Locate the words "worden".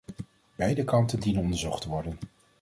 1.89-2.17